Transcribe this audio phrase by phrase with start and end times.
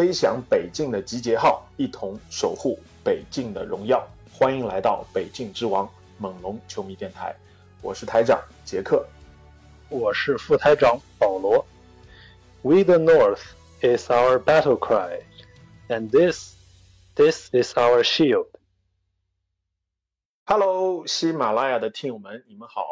[0.00, 4.02] 吹响北境的集结号，一同守护北境的荣耀。
[4.32, 5.86] 欢迎来到北境之王
[6.16, 7.36] 猛龙球迷电台，
[7.82, 9.06] 我是台长杰克。
[9.90, 11.62] 我是副台长保罗。
[12.62, 13.42] We the North
[13.82, 15.20] is our battle cry,
[15.90, 16.54] and this,
[17.14, 18.46] this is our shield.
[20.46, 22.86] Hello，喜马拉雅的听友们，你们好！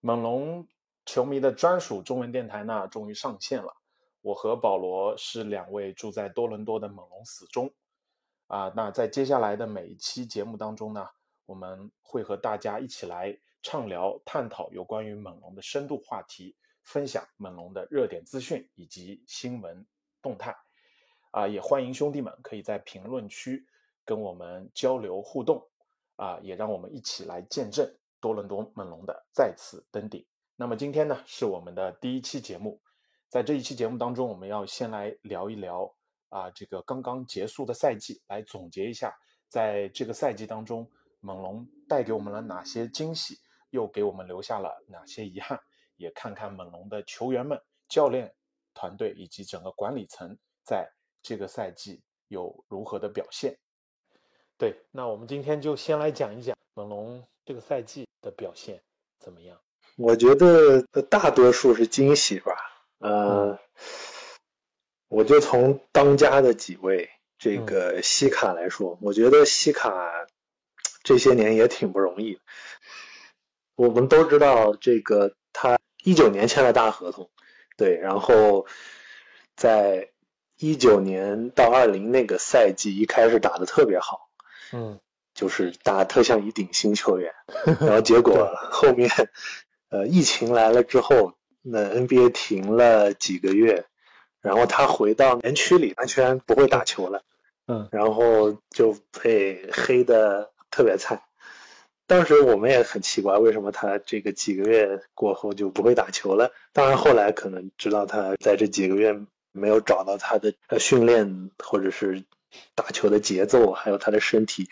[0.00, 0.68] 猛龙
[1.04, 3.74] 球迷的专属中文电台呢，终于上线了。
[4.20, 7.72] 我和保罗是两位住在多伦多的猛龙死忠
[8.46, 8.72] 啊。
[8.76, 11.06] 那在接下来的每一期节目当中呢，
[11.46, 19.86] 我们会和大家一起来畅聊、探讨有关于猛龙的深度话题，分享猛龙的热点资讯以及新闻
[20.20, 20.56] 动态。
[21.30, 23.66] 啊，也欢迎兄弟们可以在评论区
[24.04, 25.66] 跟我们交流互动。
[26.16, 27.90] 啊，也让我们一起来见证
[28.20, 30.22] 多伦多猛龙的再次登顶。
[30.54, 32.78] 那么今天呢，是我们的第一期节目，
[33.30, 35.94] 在这一期节目当中，我们要先来聊一聊
[36.30, 39.16] 啊，这个刚刚结束的赛季，来总结一下，
[39.48, 43.38] 在这个赛季当中，猛龙带给我们了哪些惊喜，
[43.70, 45.60] 又给我们留下了哪些遗憾，
[45.94, 48.34] 也看看猛龙的球员们、教练
[48.74, 50.90] 团队以及整个管理层在
[51.22, 53.56] 这个赛季有如何的表现。
[54.58, 58.82] 对，那我们今天就先来讲一讲猛龙这个赛季的表现
[59.20, 59.56] 怎么样。
[59.96, 62.52] 我觉得大多数是惊喜吧。
[63.00, 63.58] 呃，
[65.08, 69.90] 我就从当家的几位这个西卡来说，我觉得西卡
[71.02, 72.38] 这些年也挺不容易。
[73.74, 77.30] 我们都知道，这个他一九年签了大合同，
[77.76, 78.66] 对，然后
[79.56, 80.10] 在
[80.58, 84.28] 一九年到二零那个赛季一开始打的特别好。
[84.72, 85.00] 嗯，
[85.34, 87.32] 就是打特像一顶新球员，
[87.80, 89.10] 然后结果 后面，
[89.88, 91.32] 呃，疫情来了之后，
[91.62, 93.84] 那 NBA 停了几个月，
[94.40, 97.22] 然后他回到园区里，完全不会打球了，
[97.66, 101.22] 嗯，然后就被黑的特别惨。
[102.06, 106.52] 当时我们也很奇怪，为什么他这个几个月过后就不会打球了？
[106.72, 109.20] 当然后来可能知道他在这几个月
[109.52, 112.24] 没有找到他的呃训练或者是。
[112.74, 114.68] 打球的节奏，还有他的身体，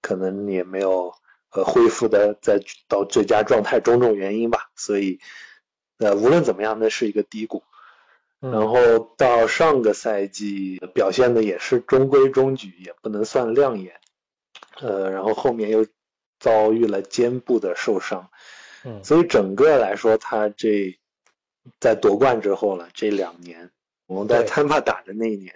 [0.00, 1.12] 可能也没有
[1.50, 4.70] 呃恢复的在到最佳状态，种种原因吧。
[4.76, 5.20] 所以，
[5.98, 7.62] 呃，无论怎么样，那是一个低谷。
[8.40, 14.00] 然后到上个赛季表现的也是中规中矩，也不能算亮眼。
[14.80, 15.86] 呃，然后后面又
[16.38, 18.30] 遭遇了肩部的受伤。
[18.84, 20.98] 嗯，所以整个来说，他这
[21.80, 23.70] 在夺冠之后了，这两年
[24.06, 25.54] 我们在坦帕打的那一年。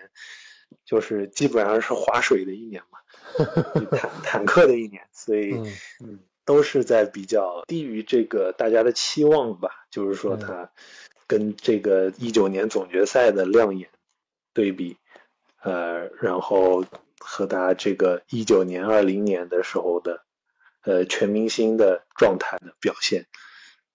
[0.86, 2.98] 就是基本上是划水的一年嘛，
[3.96, 5.54] 坦坦克的一年，所以
[6.00, 9.86] 嗯，都是在比较低于这个大家的期望吧。
[9.90, 10.70] 就是说，他
[11.26, 13.90] 跟这个一九年总决赛的亮眼
[14.52, 14.96] 对比，
[15.62, 16.84] 呃，然后
[17.18, 20.24] 和他这个一九年、二零年的时候的
[20.82, 23.26] 呃全明星的状态的表现，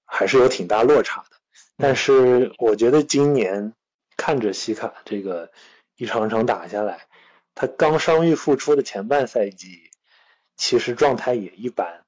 [0.05, 1.37] 还是有挺大落差的。
[1.77, 3.73] 但是我觉得今年
[4.15, 5.51] 看着西卡这个。
[5.99, 7.07] 一场场打下来，
[7.55, 9.89] 他刚伤愈复出的前半赛季，
[10.55, 12.05] 其实状态也一般，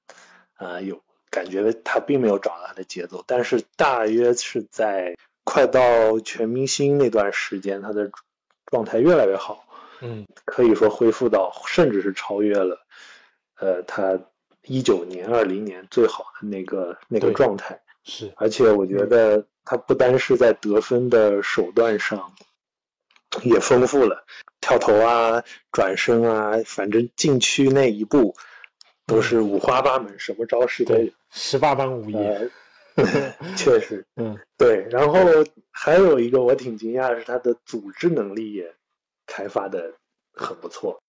[0.60, 3.24] 啊，有感觉他并没有找到他的节奏。
[3.26, 8.12] 但是大约是在快到全明星那段时间，他的
[8.68, 9.66] 状态越来越好，
[10.02, 12.86] 嗯，可以说恢复到甚至是超越了，
[13.58, 14.20] 呃，他
[14.64, 17.82] 一九年、二零年最好的那个那个状态。
[18.04, 22.34] 是，而且我觉得他不单是在得分的手段上。
[23.44, 24.26] 也丰富了，
[24.60, 28.36] 跳投啊，转身啊，反正禁区那一步
[29.10, 32.16] 都是五花八门，什么招式都有，十八般武艺。
[33.56, 34.86] 确实，嗯，对。
[34.90, 35.20] 然后
[35.72, 38.76] 还有一个我挺惊讶的是他的组织能力也
[39.26, 39.94] 开发的
[40.34, 41.02] 很不错，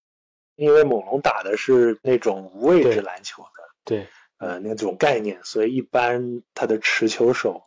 [0.54, 3.48] 因为猛龙打的是那种无位置篮球的，
[3.84, 4.06] 对，
[4.38, 7.64] 呃，那种概念，所以一般他的持球手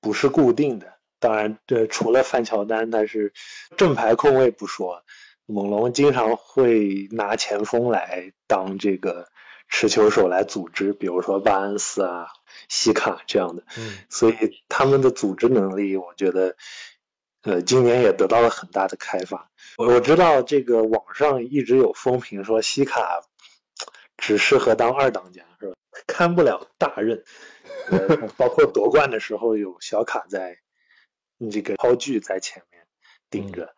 [0.00, 0.92] 不是固定的。
[1.18, 3.32] 当然，对，除了范乔丹，他是
[3.78, 5.02] 正牌控卫不说，
[5.46, 9.28] 猛龙经常会拿前锋来当这个
[9.68, 12.28] 持球手来组织，比如说巴恩斯啊，
[12.68, 16.56] 西卡这样的，嗯所以他们的组织能力，我觉得，
[17.42, 19.50] 呃，今年也得到了很大的开发。
[19.76, 23.22] 我我知道这个网上一直有风评说西卡
[24.16, 25.74] 只适合当二当家，是吧？
[26.06, 27.22] 看不了大任，
[27.90, 30.58] 呃，包括夺冠的时候有小卡在
[31.52, 32.86] 这个超巨在前面
[33.28, 33.74] 顶着。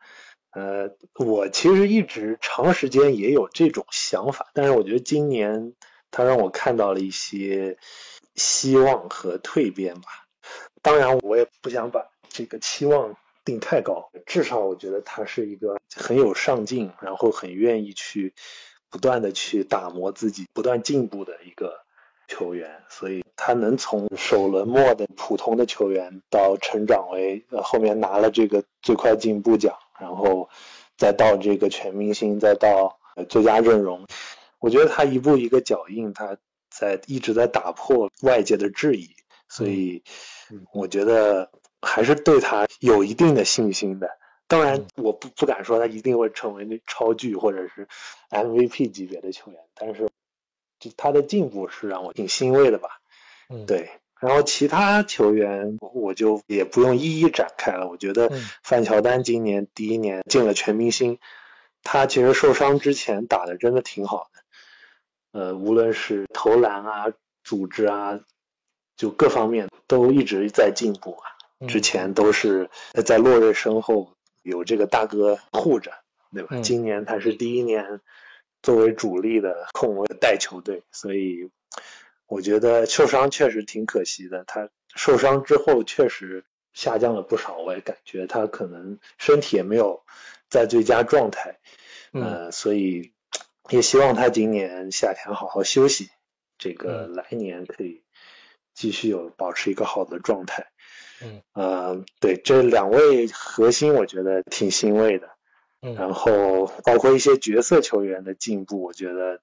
[0.56, 0.88] 呃，
[1.22, 5.74] 我其实一直长时间也有这种想法，但是我觉得今年
[6.10, 7.76] 他让我看到了一些
[8.36, 10.08] 希望和蜕变吧。
[10.80, 18.32] 当然，我也不想把这个期望定太高，至少我觉得他是一个很有上进，然后很愿意去
[18.88, 21.80] 不断的去打磨自己、不断进步的一个
[22.28, 22.82] 球员。
[22.88, 30.48] 所以他能从首轮末的普通的球员到成长为后面拿了这个最快进步奖，然后
[30.96, 34.06] 再到这个全明星，再到呃最佳阵容，
[34.58, 36.36] 我觉得他一步一个脚印，他
[36.70, 39.10] 在一直在打破外界的质疑，
[39.48, 40.02] 所以
[40.72, 41.50] 我觉得
[41.80, 44.08] 还是对他有一定的信心的。
[44.48, 47.88] 当然，我不不敢说他一定会成为那超巨或者是
[48.30, 50.08] MVP 级别的球员，但是
[50.78, 53.00] 就他的进步是让我挺欣慰的吧。
[53.48, 53.90] 嗯，对，
[54.20, 57.88] 然后其他球员我就也不用一一展开了。
[57.88, 61.18] 我觉得嗯范乔丹今年第一年进了全明星，
[61.82, 67.12] 他其实受伤之前打的真的挺好的，呃，无论是投篮啊、
[67.44, 68.20] 组织啊，
[68.96, 71.30] 就各方面都一直在进步啊。
[71.58, 72.68] 嗯之前都是
[73.06, 75.90] 在洛瑞身后有这个大哥护着，
[76.30, 76.48] 对吧？
[76.50, 78.02] 嗯今年他是第一年
[78.62, 81.48] 作为主力的控卫带球队，所以
[82.26, 84.44] 我觉得受伤确实挺可惜的。
[84.44, 90.04] 他受伤之后确实下降了不少，我也感觉他可能身体也没有
[90.48, 91.58] 在最佳状态，
[92.12, 93.12] 嗯呃，所以
[93.70, 96.08] 也希望他今年夏天好好休息，
[96.58, 98.02] 这个嗯来年可以
[98.74, 100.66] 继续有保持一个好的状态。
[101.22, 105.28] 嗯，呃，对这两位核心，我觉得挺欣慰的。
[105.82, 109.40] 嗯然后包括一些角色球员的进步，我觉得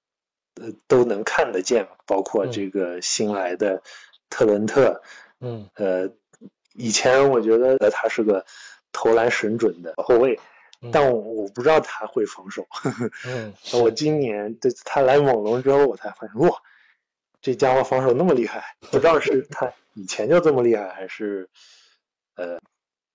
[0.55, 2.51] 呃都能看得见，包括嗯。
[2.51, 3.81] 这个新来的
[4.29, 5.01] 特伦特，
[5.39, 5.69] 嗯。
[5.75, 6.09] 呃，
[6.73, 8.45] 以前我觉得他是个
[8.91, 10.39] 投篮神准的后卫，
[10.81, 10.91] 嗯。
[10.91, 12.67] 但我我不知道他会防守。
[13.25, 16.61] 嗯，我今年对他来猛龙之后，我才发现哇，
[17.41, 21.49] 这家伙防守那么厉害，不知道是他以前就这么厉害，还是
[22.35, 22.59] 呃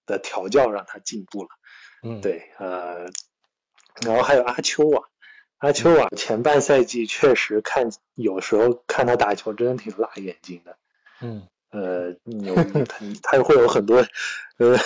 [0.06, 1.48] 的调教让他进步了。
[2.02, 3.06] 嗯，对，呃，
[4.06, 5.02] 然后还有阿秋啊，
[5.58, 10.76] 阿丘瓦，前半赛季确实看有时候看他打球真的挺辣眼睛的。
[11.20, 13.98] 嗯呃，有他他会有很多
[14.56, 14.76] 呃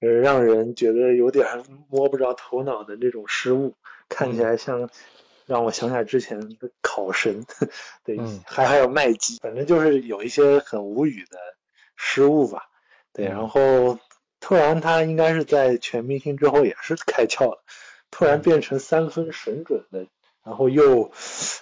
[0.00, 1.46] 呃让人觉得有点
[1.88, 3.74] 摸不着头脑的那种失误，
[4.08, 4.90] 看起来像
[5.46, 7.46] 让我想起来之前的考神，
[8.04, 11.38] 对，嗯还还有麦基，反正就是有一些很无语的
[11.96, 12.64] 失误吧。
[13.12, 13.98] 对，嗯然后
[14.40, 17.62] 突然他应该是在全明星之后也是开窍了，
[18.10, 20.06] 突然变成三分神准的，
[20.44, 21.10] 然后又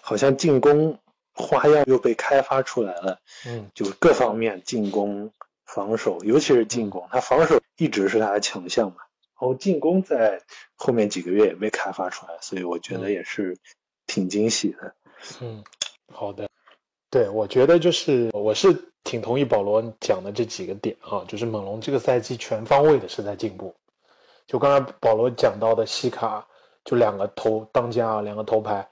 [0.00, 0.98] 好像进攻
[1.34, 3.20] 花样又被开发出来了。
[3.46, 5.32] 嗯就各方面进攻、
[5.64, 8.96] 防守，尤其是进攻，他防守一直是他的强项嘛。
[9.40, 10.42] 然后进攻在
[10.74, 13.56] 后面几个月也被开发出来，所以我觉得嗯也是
[14.06, 14.94] 挺惊喜的。
[15.40, 15.62] 嗯，
[16.12, 16.48] 好的。
[17.10, 23.74] 对，我觉得就是我是挺同意保罗讲的这几个点啊，就是猛龙这个赛季全方位的是在进步。
[24.48, 26.44] 就刚才保罗讲到的西卡，
[26.84, 28.84] 就两个头当家啊，两个头牌，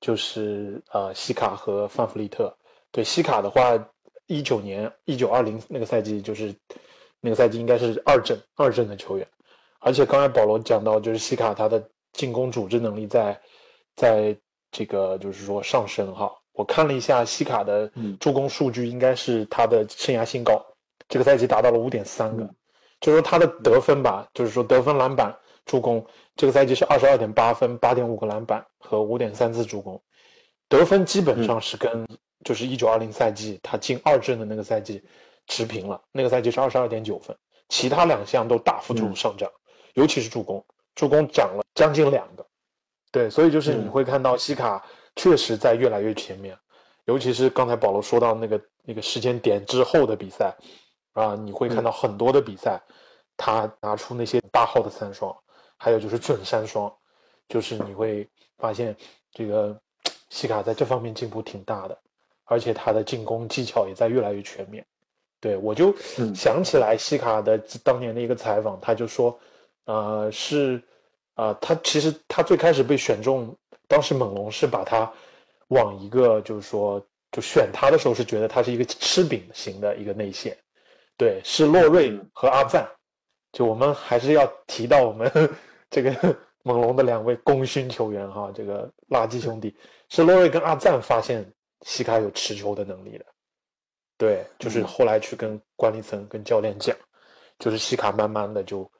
[0.00, 2.54] 就是呃西卡和范弗利特。
[2.92, 3.72] 对西卡的话，
[4.26, 6.54] 一九年一九二零那个赛季就是
[7.20, 9.26] 那个赛季应该是二阵二阵的球员，
[9.80, 13.40] 而且刚才保罗讲到，就是西卡他的进攻组织能力在
[13.96, 14.36] 在
[14.70, 16.30] 这个就是说上升哈。
[16.52, 20.62] 我看了一下西卡的嗯助攻数据，应该是他的生涯新高，
[21.08, 22.54] 这个赛季达到了五点三个，嗯
[23.00, 25.36] 就是说他的得分吧，就是说得分、篮板、
[25.66, 26.04] 助攻，
[26.36, 30.00] 这个赛季是二十二点八分、八点五个篮板和五点三次助攻，
[30.68, 32.06] 得分基本上是跟
[32.44, 35.02] 就是一九二零赛季他进二阵的那个赛季
[35.46, 37.36] 持平了，那个赛季是二十二点九分，
[37.68, 39.16] 其他两项都大幅度嗯。
[39.16, 39.50] 上涨，
[39.94, 40.64] 尤其是助攻，
[40.94, 42.46] 助攻涨了将近两个，
[43.12, 43.90] 对，所以就是你嗯。
[43.90, 44.84] 会看到西卡
[45.16, 46.56] 确实在越来越前面，
[47.06, 50.56] 尤其是刚才保罗说到那个那个时间点之后的比赛，
[51.12, 52.80] 啊，你会看到很多的比赛，
[53.36, 55.36] 他拿出那些大号的三双，
[55.76, 56.92] 还有就是准三双，
[57.48, 58.96] 就是你会发现
[59.32, 59.78] 这个
[60.30, 61.98] 西卡在这方面进步挺大的，
[62.44, 64.84] 而且他的进攻技巧也在越来越全面。
[65.40, 69.38] 对我就嗯想起来西卡的当年的一个采访，他就说，
[69.84, 70.82] 呃，是，
[71.36, 75.12] 呃，他其实他最开始被选中，当时猛龙是把他
[75.68, 77.00] 往一个就是说
[77.30, 80.58] 就选他的时候是觉得他是一个吃饼型的一个内线，
[81.18, 82.88] 对，是洛瑞和阿赞。
[83.52, 85.30] 就我们还是要提到我们
[85.90, 86.10] 这个
[86.62, 89.76] 猛龙的两位功勋球员哈，这个垃圾兄弟
[90.08, 91.44] 是洛瑞跟阿赞发现
[91.80, 93.24] 西卡有持球的能力的。
[94.16, 96.96] 对，就是后来去跟管理层、跟教练讲，
[97.58, 98.90] 就是西卡慢慢的就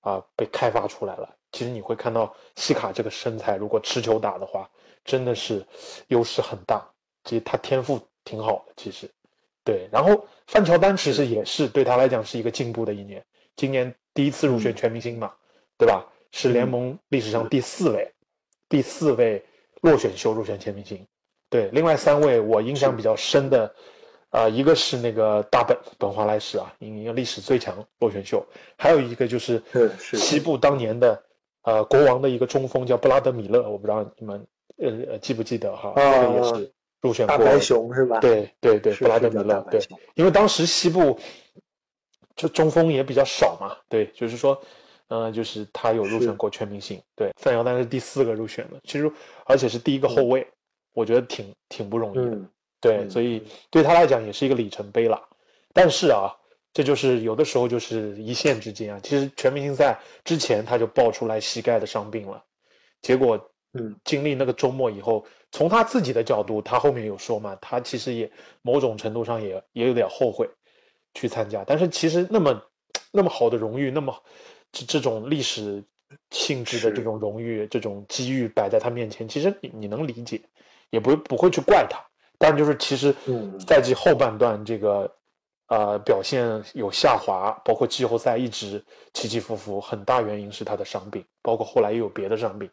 [0.00, 1.34] 啊被开发出来了。
[1.52, 4.68] 其实你会看到西卡这个身材，如果持球打的话，
[5.04, 5.66] 真的是
[6.08, 6.86] 优势很大。
[7.24, 9.10] 其实他天赋挺好的，其实
[9.64, 9.88] 对。
[9.90, 13.24] 然后范乔丹其实也是对他来讲是一个进步的一年，
[13.56, 15.32] 今年第一次入选全明星嘛，
[15.78, 16.06] 对吧？
[16.30, 18.12] 是联盟历史上第四位，
[18.68, 19.44] 第四位
[19.80, 21.06] 落选秀入选全明星。
[21.48, 23.74] 对，另外三位我印象比较深的。
[24.30, 28.44] 啊，一个是那个大本本华莱士啊，一个历史最强落选秀，
[28.76, 29.62] 还有一个就是
[29.94, 31.22] 西部当年的
[31.62, 34.44] 呃国王的一个中锋叫布拉德米勒，我不知道你们
[34.76, 35.92] 呃记不记得哈？
[35.94, 36.73] 这个也是
[37.04, 37.36] 入选过。
[37.36, 38.18] 大白熊是吧？
[38.20, 39.78] 对对对，布拉德米勒对，
[40.14, 41.18] 因为当时西部
[42.34, 44.58] 就中锋也比较少嘛，对，就是说，
[45.08, 49.12] 呃，就是他有入选过全明星，对，范乔丹是第四个入选的，其实
[49.44, 50.46] 而且是第一个后卫，
[50.94, 52.38] 我觉得挺挺不容易的。
[52.80, 55.20] 对，所以对他来讲也是一个里程碑了。
[55.74, 56.32] 但是啊，
[56.72, 59.00] 这就是有的时候就是一线之间啊。
[59.02, 62.42] 其实全明星赛之前他就爆出来膝盖的伤病了，
[63.02, 63.38] 结果
[63.72, 68.28] 嗯，经历那个周末以后，从他自己的角度，他后面有说嘛，他其实也
[68.60, 70.50] 某种程度上也也有点后悔
[71.14, 71.62] 去参加。
[71.64, 72.60] 但是其实那么
[73.12, 74.12] 那么好的荣誉，那么
[74.72, 75.80] 这这种历史
[76.32, 80.42] 性质的这种荣誉、这种机遇摆在他面前，其实你你能理解，
[80.90, 82.04] 也不不会去怪他。
[82.36, 83.14] 但就是其实，
[83.64, 85.08] 赛季后半段这个，
[85.68, 92.68] 呃，表现有下滑，包括季后赛一直起起伏伏，很大原因是他的伤病，包括后来也有别的伤病，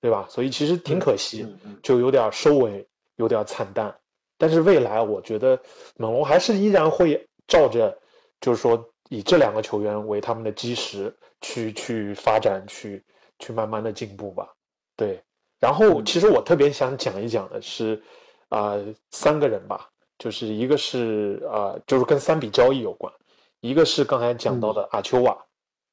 [0.00, 0.26] 对吧？
[0.28, 1.46] 所以其实挺可惜，
[1.82, 2.86] 就有点收尾
[3.16, 3.94] 有点惨淡。
[4.36, 5.60] 但是未来我觉得
[5.96, 7.96] 猛龙还是依然会照着，
[8.40, 13.04] 就是说以这两个球员为他们的基石去去发展，去
[13.38, 14.48] 去慢慢的进步吧。
[14.96, 15.22] 对，
[15.58, 18.02] 然后其实我特别想讲一讲的是。
[18.50, 18.78] 啊，
[19.10, 23.12] 三个人吧，就是一个是啊，就是跟三笔交易有关，
[23.60, 25.36] 一个是刚才讲到的阿丘瓦、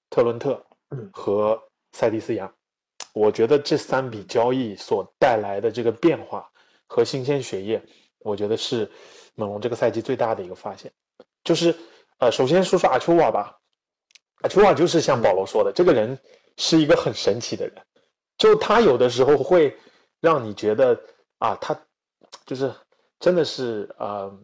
[0.10, 0.66] 特伦特
[1.12, 2.50] 和塞蒂斯扬。
[3.16, 6.52] 我觉得这三笔交易所带来的这个变化
[6.86, 7.82] 和新鲜血液，
[8.20, 8.92] 我觉得是
[9.36, 10.92] 猛龙这个赛季最大的一个发现。
[11.42, 11.74] 就是
[12.20, 13.58] 呃，首先说说阿丘瓦吧，
[14.42, 16.20] 阿丘瓦就是像保罗说的，这个人
[16.58, 17.76] 是一个很神奇的人，
[18.38, 19.74] 就他有的时候会
[20.20, 21.00] 让你觉得
[21.40, 21.80] 啊，他。
[22.46, 22.72] 就是
[23.20, 24.40] 真的是呃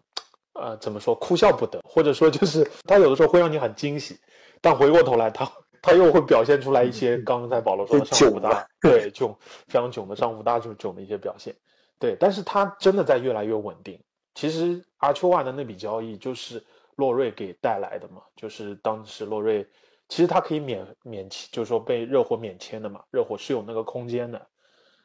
[0.54, 4.18] 呃怎么说哭笑不得，或者说就是他有的时候会让你很惊喜，
[4.62, 5.46] 但回过头来他
[5.82, 9.36] 他又会表现出来一些刚才保罗说的上武大对囧
[9.68, 11.56] 非常囧的上武大就是囧的一些表现，
[12.00, 14.00] 对，但是他真的在越来越稳定。
[14.36, 16.64] 其实阿丘瓦的那笔交易就是
[16.96, 19.68] 洛瑞给带来的嘛，就是当时洛瑞
[20.08, 24.48] 其实他可以免免签，就是说被热火免签的嘛，热火是有那个空间的，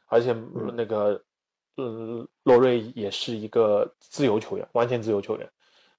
[0.07, 0.33] 而且
[0.75, 1.23] 那个。
[1.79, 5.47] 嗯，洛瑞也是一个自由球员，完全自由球员。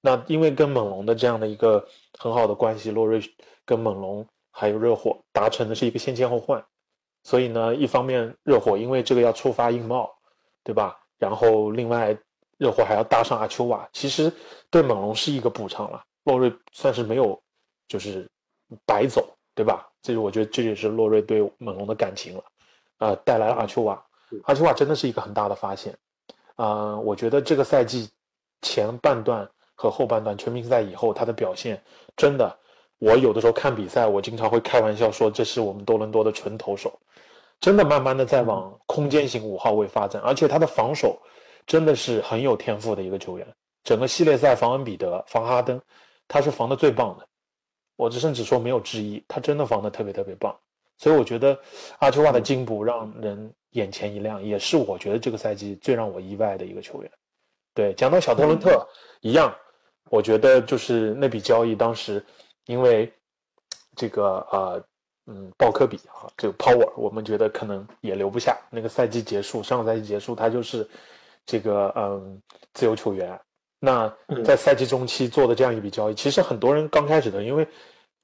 [0.00, 1.86] 那因为跟猛龙的这样的一个
[2.18, 3.22] 很好的关系，洛瑞
[3.64, 4.26] 跟猛龙
[4.58, 6.62] 还有热火达成的是一个先签后换。
[7.22, 10.10] 所以呢，一方面热火因为这个要触发硬帽，
[10.64, 10.98] 对吧？
[11.18, 12.16] 然后另外
[12.56, 14.32] 热火还要搭上阿丘瓦，其实
[14.70, 16.02] 对猛龙是一个补偿了。
[16.24, 17.40] 洛瑞算是没有
[17.86, 18.28] 就是
[18.86, 19.88] 白走，对吧？
[20.00, 22.44] 这是我觉得这也是洛瑞对猛龙的感情了，
[22.98, 24.02] 啊，带来了阿丘瓦。
[24.44, 25.96] 阿丘瓦真的是一个很大的发现，
[26.56, 28.08] 啊，我觉得这个赛季
[28.62, 31.82] 前半段和后半段全明星赛以后，他的表现
[32.16, 32.58] 真的，
[32.98, 36.98] 我有的时候看比赛，我经常会开玩笑说这是我们多伦多的纯投手，
[37.60, 41.20] 真的慢慢的在往空间型五号位发展，而且他的防守
[41.66, 43.46] 真的是很有天赋的一个球员，
[43.84, 45.80] 整个系列赛防恩比德、防哈登，
[46.26, 47.26] 他是防的最棒的，
[47.96, 50.56] 我这甚至说没有之一，他真的防的特别特别棒，
[50.96, 51.58] 所以我觉得
[51.98, 53.52] 阿丘瓦的进步让人。
[53.72, 57.12] 眼前一亮，也是我觉得这个赛季最让我意外的一个球员。
[57.74, 58.88] 对，讲到小特伦特
[59.20, 59.54] 一样，
[60.10, 62.24] 我觉得就是那笔交易当时，
[62.68, 63.12] 因为
[63.96, 64.84] 这个呃
[65.26, 68.56] 嗯鲍科比啊，这个 Power，我们觉得可能也留不下。
[68.70, 70.88] 那个赛季结束，上个赛季结束，他就是
[71.44, 72.40] 这个嗯
[72.74, 73.36] 自由球员。
[73.80, 74.08] 那
[74.44, 77.66] 在赛季中期做的这样一笔交易，其实很多人刚开始的，因为。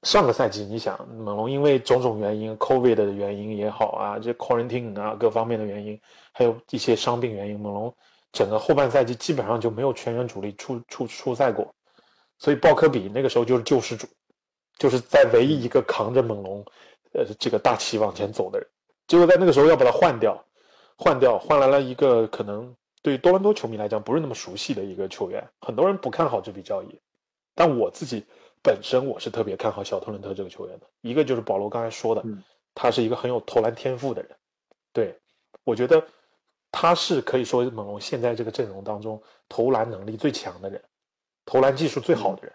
[0.03, 5.99] 上个赛季，你想猛龙因为种种原因，COVID 的原因也好啊，这 quarantine 啊各方面的原因，
[6.31, 7.95] 还有一些伤病原因，猛龙
[8.31, 11.73] 整个后半赛季基本上就没有全员主力出出出赛过，
[12.37, 14.05] 所以鲍科比那个时候就是救世主，
[14.77, 16.65] 就是在唯一一个扛着猛龙，
[17.13, 18.67] 呃这个大旗往前走的人，
[19.07, 20.43] 结果在那个时候要把他换掉，
[20.97, 26.99] 换掉换来了一个可能对于多伦多球迷来讲不是那么熟悉的一个球员，很多人不看好这笔交易，
[27.53, 28.25] 但我自己
[28.61, 30.87] 本身我是特别看好小特伦特这个球员的。
[31.01, 32.23] 一个就是保罗刚才说的，
[32.73, 34.31] 他是一个很有投篮天赋的人，
[34.91, 35.17] 对
[35.63, 36.05] 我觉得
[36.71, 40.81] 他是可以说猛龙现在这个阵容当中投篮能力最强的人，
[41.45, 42.53] 投篮技术最好的人，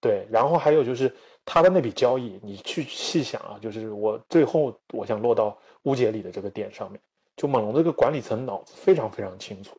[0.00, 0.26] 对。
[0.30, 7.00] 然后还有就是他的那笔交易，你去细想啊，就是我最后我想落到乌杰里的这个点上面。
[7.36, 9.76] 就猛龙这个管理层脑子非常非常清楚，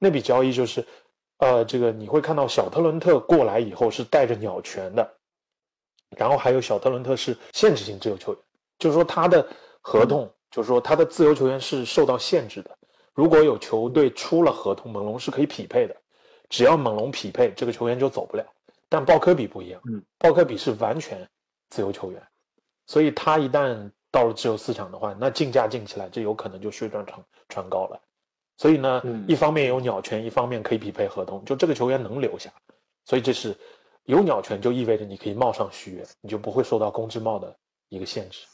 [0.00, 0.84] 那笔交易就是，
[1.38, 5.08] 呃，这个你会看到小特伦特过来以后是带着鸟权的，
[6.16, 8.42] 然后还有小特伦特是限制性自由球员，
[8.80, 9.46] 就是说他的
[9.80, 12.76] 合同，就是说他的自由球员是受到限制的。
[13.14, 15.94] 如果有球队出了合同，猛龙是可以匹配的，
[16.48, 18.44] 只要猛龙匹配，这个球员就走不了。
[18.92, 21.26] 但鲍科比不一样，嗯，鲍科比是完全
[21.70, 22.22] 自由球员，
[22.86, 23.90] 所以他一旦。
[24.12, 27.98] 到了自由市场的话，那竞价竞起来，这有可能就水涨船船高了。
[28.58, 32.52] 所以呢，嗯一方面有鸟权，一方面可以匹配合同，就这个球员能留下。
[33.06, 33.56] 所以这是
[34.04, 37.56] 有鸟权，就意味着你可以冒上续约，你就不会受到工资帽的
[37.88, 38.44] 一个限制，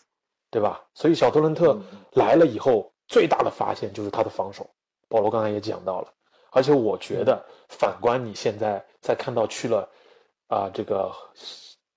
[0.48, 0.80] 对吧？
[0.94, 1.76] 所以小特伦特
[2.12, 4.70] 来了以后，最大的发现就是他的防守。
[5.08, 6.12] 保罗刚才也讲到了，
[6.52, 9.90] 而且我觉得反观你现在在看到去了
[10.48, 11.10] 啊这个。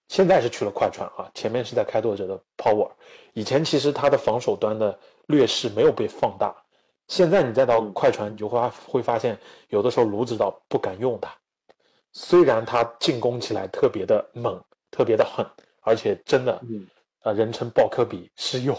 [0.07, 2.91] 现在是去了快船啊，前面是在开拓者的 Power，
[3.31, 6.53] 以前其实他的防守端的劣势没有被放大，
[7.07, 9.39] 现在你再到快船，你就会会发现，
[9.69, 11.33] 有的时候卢指导不敢用他，
[12.11, 16.61] 虽然他进攻起来特别的猛，特别的狠，而且真的，
[17.23, 18.75] 呃，人称鲍科比是有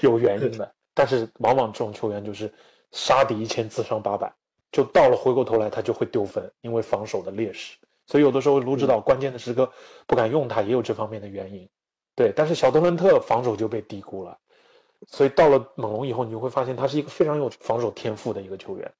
[0.00, 2.50] 有原因的， 但是往往这种球员就是
[2.90, 4.32] 杀敌一千自伤八百，
[4.72, 7.76] 就到了回过头来他就会丢分，因为防守的劣势。
[8.10, 9.70] 所以有的时候卢指导关键的时刻
[10.04, 11.68] 不敢用他，也有这方面的原因。
[12.16, 14.36] 对，但是小德伦特防守就被低估了，
[15.06, 18.92] 所以到了猛龙以后，你就会发现他是一个非常有防守天赋的一个球员。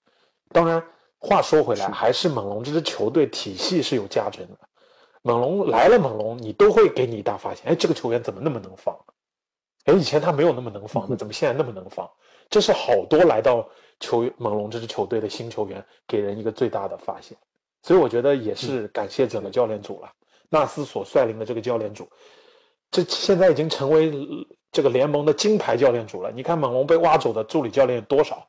[0.52, 0.81] 当然，
[1.19, 4.57] 话说回来，还是猛龙这支球队体系是有价值的。
[5.23, 8.97] 猛龙来了，猛龙你都会给你一大发现，哎，这个球员怎么那么能防？
[9.87, 12.09] 哎，以前他没有那么能防的，怎么现在那么能防？
[12.49, 13.68] 这是好多来到
[13.99, 17.37] 球猛龙这支球队的新球员给人一个最大的发现。
[17.83, 20.12] 所以我觉得也是感谢整个教练组了，
[20.49, 22.09] 纳斯所率领的这个教练组，
[22.90, 24.12] 这现在已经成为
[24.71, 26.31] 这个联盟的金牌教练组了。
[26.31, 28.47] 你看猛龙被挖走的助理教练多少，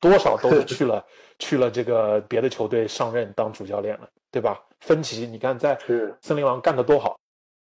[0.00, 1.04] 多少都是去了
[1.38, 4.62] 去了这个别的球队上任当主教练了，对吧？
[4.80, 5.78] 芬奇，你看在
[6.22, 7.20] 森林狼干得多好，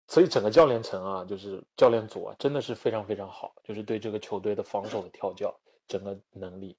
[0.08, 5.54] 所以整个教练层啊，就是教练组啊，真的是非常非常好，就是对这个球队的防守的调教，
[5.88, 6.78] 整个能力，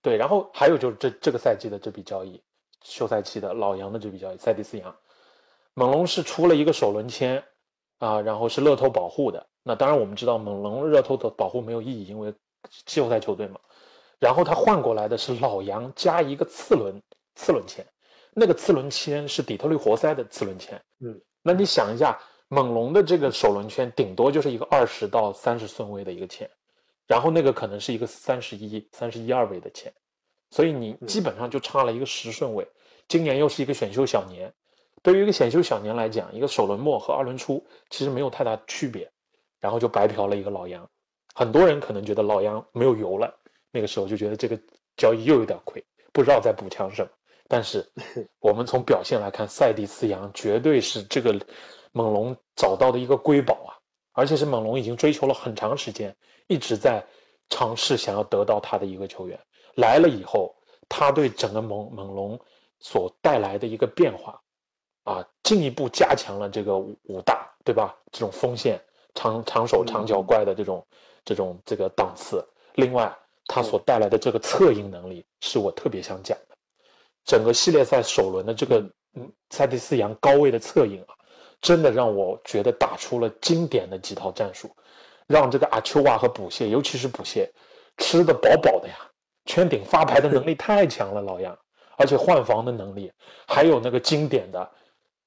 [0.00, 0.16] 对。
[0.16, 2.42] 然后还有就是这这个赛季的这笔交易。
[2.82, 4.94] 休赛期的老杨的这笔交易，塞蒂斯杨，
[5.74, 7.42] 猛龙是出了一个首轮签
[7.98, 9.46] 啊，然后是乐透保护的。
[9.62, 12.32] 那当然我们知道猛龙热透的保护没有意义，因为
[12.84, 13.60] 季后赛球队嘛。
[14.18, 17.02] 然后他换过来的是老杨加一个次轮
[17.34, 17.86] 次轮签，
[18.32, 20.80] 那个次轮签是底特律活塞的次轮签。
[21.00, 26.48] 嗯，那你想一下，猛龙的这个首轮签顶多就是一个二十到三十顺位的一个签，
[27.06, 29.92] 然后那个可能是一个三十一、三十一二位的签。
[30.56, 32.66] 所以你基本上就差了一个十顺位，
[33.08, 34.50] 今年又是一个选秀小年，
[35.02, 39.06] 对于一个选秀小年来讲，一个首轮末和二轮初其实没有太大区别，
[39.60, 40.88] 然后就白嫖了一个老杨，
[41.34, 43.30] 很多人可能觉得老杨没有油了，
[43.70, 44.58] 那个时候就觉得这个
[44.96, 47.10] 交易又有点亏，不知道在补强什么。
[47.46, 47.86] 但是
[48.40, 51.38] 我们从表现来看，塞蒂斯杨绝对是这个
[51.92, 53.76] 猛龙找到的一个瑰宝啊，
[54.12, 56.16] 而且是猛龙已经追求了很长时间，
[56.46, 57.04] 一直在
[57.50, 59.38] 尝试想要得到他的一个球员。
[59.76, 60.54] 来了以后，
[60.88, 62.38] 他对整个猛猛龙
[62.80, 64.38] 所带来的一个变化，
[65.04, 67.96] 啊，进一步加强了这个五大，对吧？
[68.12, 68.80] 这种锋线
[69.14, 70.86] 长长手长脚怪的这种
[71.24, 72.46] 这种这个档次。
[72.74, 73.10] 另外，
[73.46, 76.56] 他所带来的这个策应能力是我特别想讲的。
[77.24, 78.78] 整个系列赛首轮的这个
[79.14, 81.14] 嗯塞蒂斯扬高位的策应啊，
[81.60, 84.70] 真的让我觉得打出了经典的几套战术，
[85.26, 87.52] 让这个阿丘瓦和补谢，尤其是补谢
[87.98, 88.94] 吃的饱饱的呀。
[89.46, 91.56] 圈顶发牌的能力太强了，老杨，
[91.96, 93.10] 而且换防的能力，
[93.46, 94.70] 还有那个经典的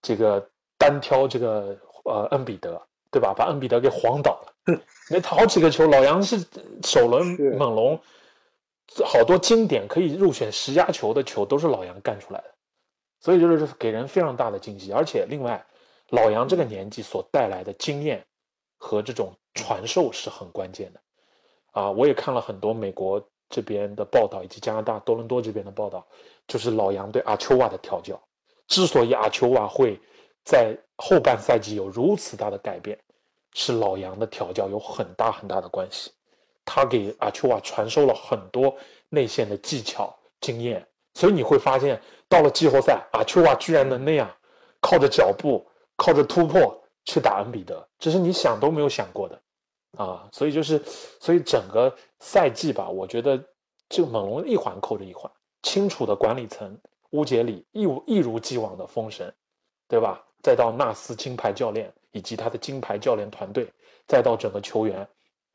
[0.02, 0.46] 这个
[0.78, 2.80] 单挑这个呃恩比德，
[3.10, 3.34] 对吧？
[3.34, 4.54] 把恩比德给晃倒了。
[5.10, 6.46] 那好几个球，老杨是
[6.84, 7.26] 首轮
[7.58, 8.00] 猛龙
[9.04, 12.54] 好多经典可以入选十佳球的球都是老杨干出来的，
[13.20, 14.92] 所以就是给人非常大的惊喜。
[14.92, 15.66] 而且另外，
[16.10, 18.24] 老杨这个年纪所带来的经验
[18.78, 21.00] 和这种传授是很关键的
[21.72, 21.90] 啊！
[21.90, 23.26] 我也看了很多美国。
[23.50, 26.06] 这边的报道以及加拿大多伦多这边的报道，
[26.48, 28.20] 就是老杨对阿丘瓦的调教。
[28.68, 30.00] 之所以阿丘瓦会
[30.44, 32.98] 在后半赛季有如此大的改变，
[33.54, 36.12] 是老杨的调教有很大很大的关系。
[36.64, 38.76] 他给阿丘瓦传授了很多
[39.10, 40.86] 内线的技巧经验，
[41.16, 44.30] 所以你会发现，到了季后赛，阿丘瓦居然能那样，
[44.80, 49.42] 靠着脚步，靠着突破去打恩比德，这是你想都没有想过的，
[49.97, 50.82] 啊，所以就是，
[51.19, 53.43] 所以整个赛季吧，我觉得
[53.89, 55.32] 这个猛龙一环扣着一环，
[55.63, 56.80] 清楚的管理层
[57.12, 59.34] 乌杰里一如一如既往的封神，
[59.88, 60.23] 对吧？
[60.41, 63.67] 再到纳斯金牌教练以及他的金牌教练团队，
[64.08, 65.06] 再到整个球员，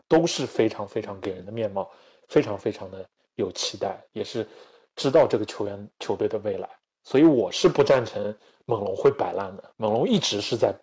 [0.09, 1.89] 都是非常非常给人的面貌，
[2.29, 4.47] 非常非常的有期待，也是
[4.95, 6.69] 知道这个球员球队的未来。
[7.03, 9.73] 所以我是不赞成猛龙会摆烂的。
[9.77, 10.75] 猛龙一直是在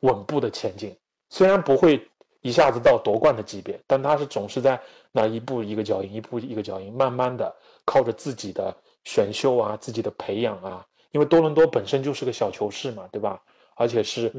[0.00, 0.94] 稳步的前进，
[1.30, 2.06] 虽然不会
[2.40, 4.80] 一下子到夺冠的级别，但他是总是在
[5.12, 10.86] 那一步一个脚印，一步一个脚印，慢慢的靠着自己的选秀啊，自己的培养啊。
[11.10, 13.42] 因为多伦多本身就是个小球市嘛，对吧？
[13.76, 14.32] 而且是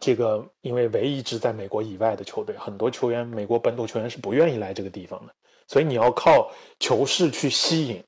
[0.00, 5.34] 这个，因为唯一一支在美国以外的球队，很多球员美国本土球员是不愿意来这个地方的，
[5.66, 8.04] 所以你要靠球市去吸引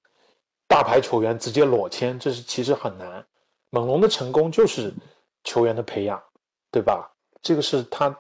[0.68, 3.24] 大牌球员直接裸签，这是其实很难。
[3.70, 4.92] 猛龙的成功就是
[5.42, 6.22] 球员的培养，
[6.70, 7.11] 对吧？
[7.40, 8.14] 这个是他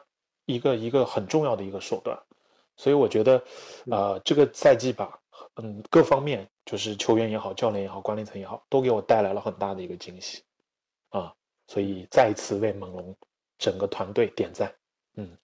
[0.46, 2.18] 一个一个很重要的一个手段，
[2.76, 3.44] 所以我觉得，
[3.90, 5.20] 呃，这个赛季吧，
[5.56, 6.48] 嗯，各方面。
[6.66, 10.42] 就是球员也好，教练也好，管理层也好，都给我带来了很大的一个惊喜，
[11.10, 11.32] 啊，
[11.68, 13.14] 所以再一次为猛龙
[13.56, 14.74] 整个团队点赞。
[15.14, 15.38] 嗯，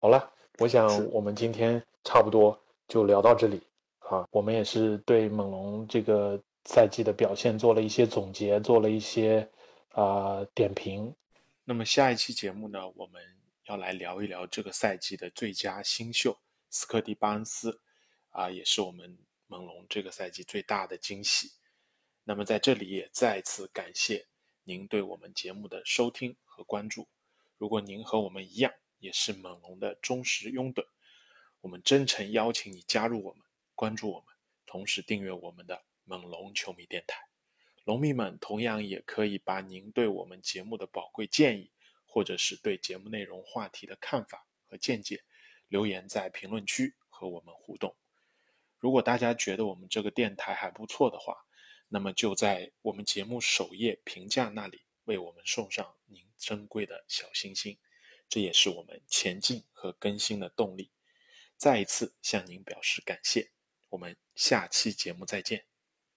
[0.00, 0.30] 好了，
[0.60, 3.60] 我想我们今天差不多就聊到这里
[3.98, 4.24] 啊。
[4.30, 9.50] 我们也是对猛龙这个赛季的表现做了一些总结，做了一些
[9.94, 11.12] 啊点评。
[11.64, 13.20] 那么下一期节目呢，我们
[13.64, 17.80] 要来聊一聊这个赛季的最佳新秀斯科蒂巴恩斯
[18.30, 19.18] 啊，也是我们。
[19.46, 21.52] 猛龙这个赛季最大的惊喜。
[22.24, 24.26] 那么在这里也再次感谢
[24.64, 27.06] 您对我们节目的收听和关注。
[27.58, 30.86] 如果您和我们一样也是猛龙的忠实拥趸，
[31.60, 33.42] 我们真诚邀请你加入我们，
[33.74, 37.28] 关注我们，同时订阅我们的猛龙球迷电台。
[37.84, 41.70] 龙迷们同样也可以把您对我们节目的宝贵建议，
[42.14, 45.24] 或者是对节目内容话题的看法和见解，
[45.66, 47.96] 留言在评论区和我们互动。
[48.78, 51.44] 如果大家觉得我们这个电台还不错的话，
[51.88, 57.76] 那么就在我们节目首页评价那里为我们送上您珍贵的小心心，
[58.28, 60.92] 这也是我们前进和更新的动力。
[61.56, 63.50] 再一次向您表示感谢，
[63.88, 65.73] 我们下期节目再见。